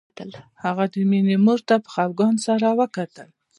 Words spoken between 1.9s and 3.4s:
خپګان سره وکتل